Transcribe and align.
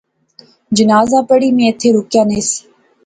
جنازہ 0.77 1.19
پڑھی 1.29 1.49
میں 1.55 1.65
ایتھیں 1.67 1.93
رکیا 1.97 2.23
نہس 2.29 2.49